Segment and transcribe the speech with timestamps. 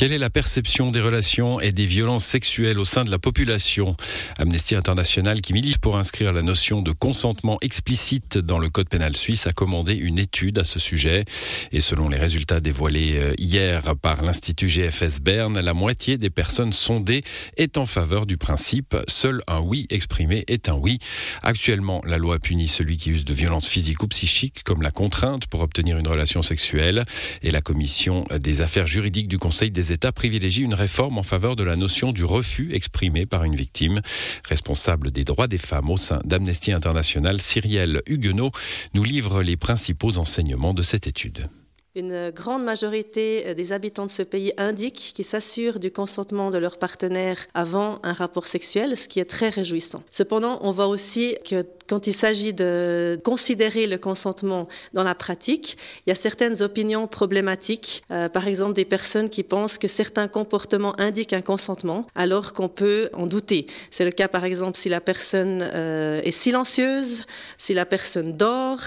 [0.00, 3.94] Quelle est la perception des relations et des violences sexuelles au sein de la population?
[4.38, 9.14] Amnesty International, qui milite pour inscrire la notion de consentement explicite dans le Code pénal
[9.14, 11.26] suisse, a commandé une étude à ce sujet.
[11.70, 16.72] Et selon les résultats dévoilés euh, hier par l'Institut GFS Berne, la moitié des personnes
[16.72, 17.22] sondées
[17.58, 18.96] est en faveur du principe.
[19.06, 20.98] Seul un oui exprimé est un oui.
[21.42, 25.44] Actuellement, la loi punit celui qui use de violences physiques ou psychiques, comme la contrainte
[25.44, 27.04] pour obtenir une relation sexuelle.
[27.42, 31.56] Et la Commission des affaires juridiques du Conseil des États privilégient une réforme en faveur
[31.56, 34.00] de la notion du refus exprimé par une victime.
[34.48, 38.50] Responsable des droits des femmes au sein d'Amnesty International, Cyrielle Huguenot
[38.94, 41.48] nous livre les principaux enseignements de cette étude.
[41.96, 46.78] Une grande majorité des habitants de ce pays indiquent qu'ils s'assurent du consentement de leur
[46.78, 50.04] partenaire avant un rapport sexuel, ce qui est très réjouissant.
[50.08, 55.76] Cependant, on voit aussi que quand il s'agit de considérer le consentement dans la pratique,
[56.06, 58.04] il y a certaines opinions problématiques.
[58.12, 62.68] Euh, par exemple, des personnes qui pensent que certains comportements indiquent un consentement, alors qu'on
[62.68, 63.66] peut en douter.
[63.90, 67.24] C'est le cas, par exemple, si la personne euh, est silencieuse,
[67.58, 68.84] si la personne dort,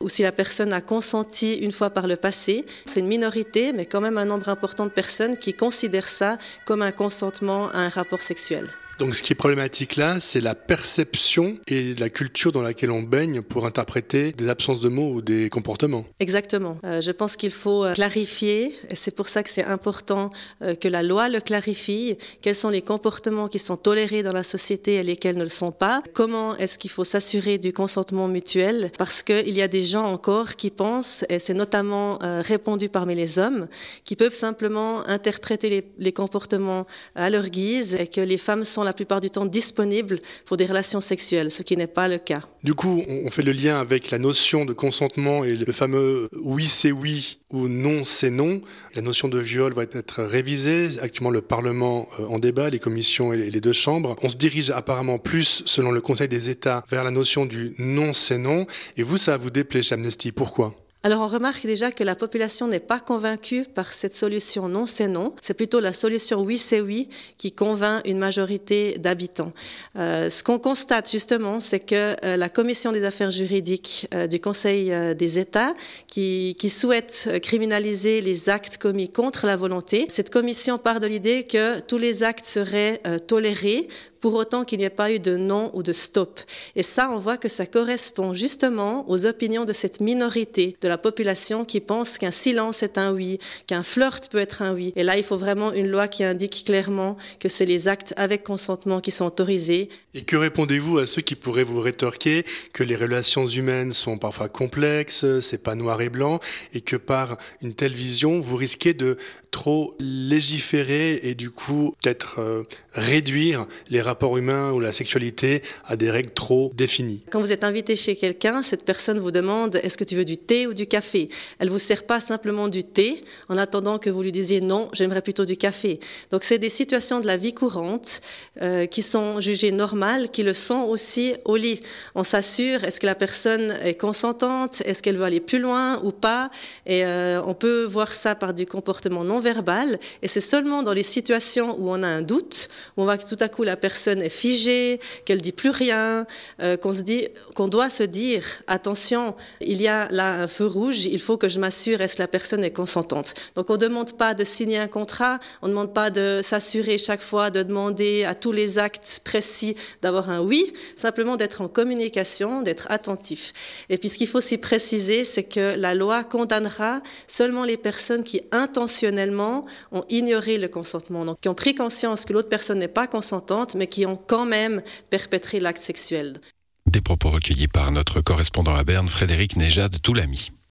[0.00, 2.66] ou si la personne a consenti une fois par le passé.
[2.84, 6.82] C'est une minorité, mais quand même un nombre important de personnes qui considèrent ça comme
[6.82, 8.68] un consentement à un rapport sexuel.
[8.98, 13.02] Donc ce qui est problématique là, c'est la perception et la culture dans laquelle on
[13.02, 16.04] baigne pour interpréter des absences de mots ou des comportements.
[16.20, 16.78] Exactement.
[16.84, 20.30] Euh, je pense qu'il faut euh, clarifier, et c'est pour ça que c'est important
[20.62, 24.44] euh, que la loi le clarifie, quels sont les comportements qui sont tolérés dans la
[24.44, 28.92] société et lesquels ne le sont pas, comment est-ce qu'il faut s'assurer du consentement mutuel,
[28.96, 33.38] parce qu'il y a des gens encore qui pensent, et c'est notamment répondu parmi les
[33.38, 33.68] hommes,
[34.04, 38.92] qui peuvent simplement interpréter les comportements à leur guise et que les femmes sont la
[38.92, 42.42] plupart du temps disponibles pour des relations sexuelles, ce qui n'est pas le cas.
[42.62, 46.66] Du coup, on fait le lien avec la notion de consentement et le fameux oui
[46.66, 48.60] c'est oui ou non c'est non.
[48.94, 51.00] La notion de viol va être révisée.
[51.00, 54.16] Actuellement, le Parlement euh, en débat, les commissions et les deux chambres.
[54.22, 58.14] On se dirige apparemment plus, selon le Conseil des États, vers la notion du non
[58.14, 58.66] c'est non.
[58.96, 60.32] Et vous, ça vous déplaît chez Amnesty.
[60.32, 60.74] Pourquoi?
[61.04, 65.06] Alors on remarque déjà que la population n'est pas convaincue par cette solution non c'est
[65.06, 69.52] non, c'est plutôt la solution oui c'est oui qui convainc une majorité d'habitants.
[69.96, 74.40] Euh, ce qu'on constate justement, c'est que euh, la commission des affaires juridiques euh, du
[74.40, 75.74] Conseil des États,
[76.06, 81.44] qui, qui souhaite criminaliser les actes commis contre la volonté, cette commission part de l'idée
[81.44, 83.88] que tous les actes seraient tolérés
[84.24, 86.40] pour autant qu'il n'y ait pas eu de non ou de stop.
[86.76, 90.96] Et ça, on voit que ça correspond justement aux opinions de cette minorité de la
[90.96, 94.94] population qui pense qu'un silence est un oui, qu'un flirt peut être un oui.
[94.96, 98.44] Et là, il faut vraiment une loi qui indique clairement que c'est les actes avec
[98.44, 99.90] consentement qui sont autorisés.
[100.14, 104.48] Et que répondez-vous à ceux qui pourraient vous rétorquer que les relations humaines sont parfois
[104.48, 106.40] complexes, c'est pas noir et blanc,
[106.72, 109.18] et que par une telle vision, vous risquez de
[109.54, 115.94] trop légiférer et du coup peut-être euh, réduire les rapports humains ou la sexualité à
[115.94, 117.22] des règles trop définies.
[117.30, 120.38] Quand vous êtes invité chez quelqu'un, cette personne vous demande est-ce que tu veux du
[120.38, 121.28] thé ou du café?
[121.60, 125.22] Elle vous sert pas simplement du thé en attendant que vous lui disiez non, j'aimerais
[125.22, 126.00] plutôt du café.
[126.32, 128.22] Donc c'est des situations de la vie courante
[128.60, 131.80] euh, qui sont jugées normales, qui le sont aussi au lit.
[132.16, 136.10] On s'assure est-ce que la personne est consentante, est-ce qu'elle veut aller plus loin ou
[136.10, 136.50] pas,
[136.86, 140.92] et euh, on peut voir ça par du comportement non verbal, et c'est seulement dans
[140.92, 143.76] les situations où on a un doute, où on voit que tout à coup la
[143.76, 146.26] personne est figée, qu'elle dit plus rien,
[146.60, 150.66] euh, qu'on se dit, qu'on doit se dire, attention, il y a là un feu
[150.66, 153.34] rouge, il faut que je m'assure est-ce que la personne est consentante?
[153.54, 156.98] Donc on ne demande pas de signer un contrat, on ne demande pas de s'assurer
[156.98, 161.68] chaque fois, de demander à tous les actes précis d'avoir un oui, simplement d'être en
[161.68, 163.52] communication, d'être attentif.
[163.90, 168.24] Et puis ce qu'il faut aussi préciser, c'est que la loi condamnera seulement les personnes
[168.24, 172.88] qui intentionnellement ont ignoré le consentement, donc qui ont pris conscience que l'autre personne n'est
[172.88, 176.40] pas consentante, mais qui ont quand même perpétré l'acte sexuel.
[176.86, 180.54] Des propos recueillis par notre correspondant à Berne, Frédéric Nejad Toulami.